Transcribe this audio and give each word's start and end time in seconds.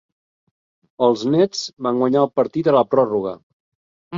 Els 1.09 1.25
Nets 1.35 1.61
van 1.89 1.99
guanyar 2.05 2.25
el 2.25 2.33
partit 2.41 2.73
a 2.73 2.77
la 2.79 2.85
pròrroga. 2.95 3.37